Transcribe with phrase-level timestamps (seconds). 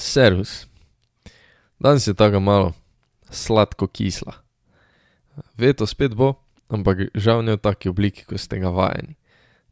[0.00, 0.66] Servus.
[1.78, 2.72] Danes je tako malo
[3.30, 4.32] sladko kisla.
[5.56, 6.34] Veto spet bo,
[6.68, 9.16] ampak žal ne v taki obliki, kot ste ga vajeni.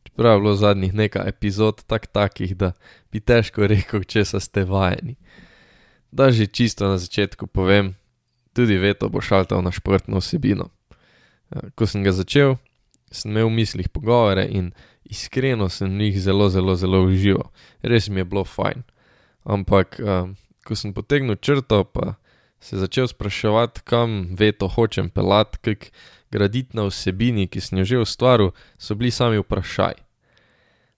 [0.04, 2.72] Čeprav je bilo zadnjih nekaj epizod tak takih, da
[3.12, 5.17] bi težko rekel, česa ste vajeni.
[6.12, 7.97] Da že čisto na začetku povem,
[8.53, 10.69] tudi veto bo šaltal na športno vsebino.
[11.74, 12.56] Ko sem ga začel,
[13.10, 14.72] sem imel v mislih pogovore in
[15.04, 17.48] iskreno sem v njih zelo, zelo, zelo užival.
[17.83, 18.84] Res mi je bilo fajn.
[19.48, 19.96] Ampak,
[20.69, 22.19] ko sem potegnil črto, pa
[22.61, 25.95] se začel spraševati, kam veto hočem pelati, kako
[26.30, 30.01] graditi na vsebini, ki sem jo že ustvaril, so bili sami vprašaji.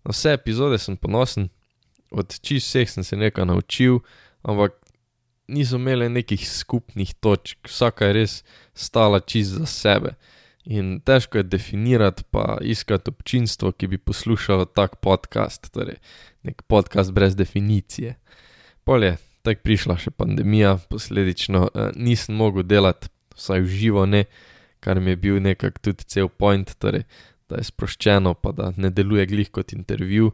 [0.05, 1.49] Na vse epizode sem ponosen,
[2.11, 4.01] od čisto vseh sem se nekaj naučil,
[4.43, 4.75] ampak
[5.47, 8.33] niso imele nekih skupnih točk, vsaka je res
[8.75, 10.15] stala čisto za sebe.
[10.71, 15.97] In težko je definirati pa iskati občinstvo, ki bi poslušalo tak podcast, torej
[16.47, 18.15] neki podcast brez definicije.
[18.85, 24.25] Pol je tako prišla še pandemija, posledično nisem mogel delati, vsaj v živo ne,
[24.81, 27.03] kar mi je bil nekako tudi cel point, torej
[27.51, 30.31] da je sproščeno pa da ne deluje glih kot intervju.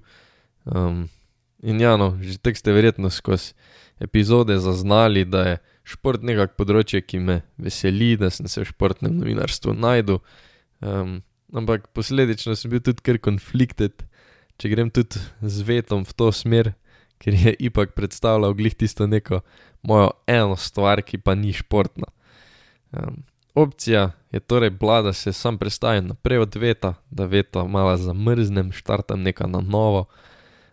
[1.62, 3.54] in ja, no, že tako ste verjetno skozi
[4.00, 9.14] epizode zaznali, da je šport nekako področje, ki me veseli, da sem se v športnem
[9.20, 10.18] novinarstvu našel.
[11.54, 14.02] ampak posledično sem bil tudi kar conflicted,
[14.58, 16.74] če grem tudi z vetom v to smer,
[17.22, 19.40] ker je ipak predstavljal glih tisto neko
[19.86, 22.10] mojo eno stvar, ki pa ni športna.
[23.54, 28.72] opcija je torej bila, da se samo prestavim naprej od veta, da veto malo zamrznem,
[28.72, 30.06] štartam nekaj na novo,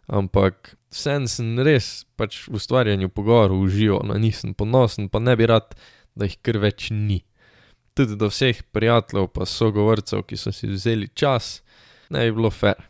[0.07, 5.35] ampak vseeno sem res pač v ustvarjanju pogovorov užival, na njih sem ponosen pa ne
[5.35, 5.75] bi rad,
[6.15, 7.23] da jih kar več ni.
[7.93, 11.61] Tudi do vseh prijateljev pa sogovorcev, ki so si vzeli čas,
[12.09, 12.89] ne bi bilo fer.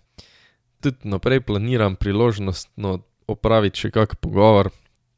[0.84, 4.72] Tudi naprej planiram priložnostno opraviti še kak pogovor,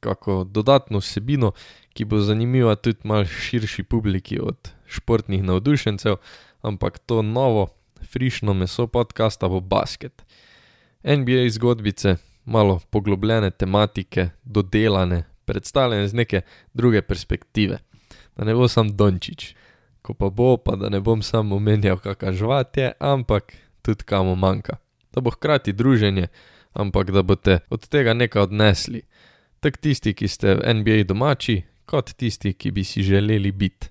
[0.05, 1.53] kako dodatno vsebino,
[1.97, 6.19] ki bo zanimiva tudi malo širši publiki od športnih navdušencev,
[6.61, 7.69] ampak to novo,
[8.05, 10.25] frišno meso podcasta bo basket.
[11.05, 16.41] NBA zgodbice, malo poglobljene tematike, dodelane, predstavljene z neke
[16.73, 17.77] druge perspektive.
[18.35, 19.55] Da ne bo samo Dončić.
[20.01, 24.23] Ko pa bo, pa da ne bom samo omenjal, kaka žvat je, ampak tudi kaj
[24.23, 24.77] mu manjka.
[25.13, 26.27] Da bo hkrati druženje,
[26.73, 29.01] ampak da boste od tega nekaj odnesli.
[29.59, 33.89] Tako tisti, ki ste v NBA domači, kot tisti, ki bi si želeli biti.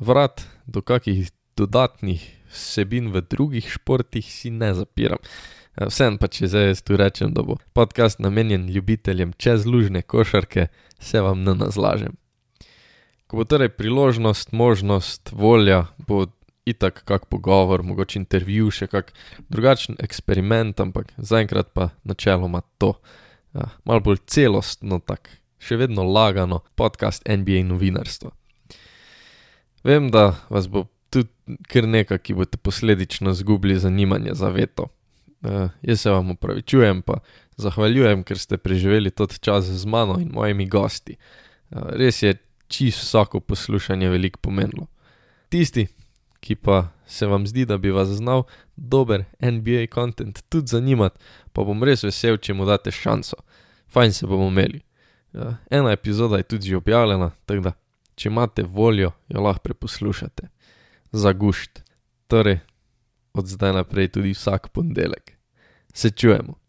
[0.00, 5.18] vrat do kakih dodatnih vsebin v drugih športih si ne zapiram.
[5.76, 11.20] Vseeno pa če zdaj jaz tu rečem, da bo podcast namenjen ljubiteljem čezlužne košarke, se
[11.20, 12.16] vam ne nazlažem.
[13.30, 16.26] Ko bo torej priložnost, možnost, volja, bo
[16.66, 19.12] itak kak pogovor, mogoče intervju, še kak
[19.48, 22.94] drugačen eksperiment, ampak zaenkrat pa načeloma to.
[23.84, 28.30] malo bolj celostno tako, še vedno lagano podcast NBA novinarstva.
[29.84, 34.88] Vem, da vas bo tudi kar nekaj, ki boste posledično izgubili zanimanje za veto.
[35.82, 37.18] Jaz se vam opravičujem pa
[37.56, 41.16] zahvaljujem, ker ste preživeli toti čas z mano in mojimi gosti.
[41.70, 42.34] res je
[42.68, 44.86] čisto vsako poslušanje veliko pomenilo.
[45.48, 45.86] Tisti,
[46.40, 48.42] ki pa se vam zdi, da bi vas znal
[48.76, 51.18] dober NBA content tudi zanimati,
[51.52, 53.36] pa bom res vesel, če mu daste šanso.
[53.88, 54.82] Fajn se bomo imeli.
[55.70, 57.72] ena epizoda je tudi že objavljena, tako da
[58.14, 60.48] če imate voljo, jo lahko preposlušate.
[61.12, 61.82] Za gušt.
[62.26, 62.60] Torej
[63.32, 65.32] od zdaj naprej tudi vsak ponedeljek.
[65.94, 66.59] Se čujemo.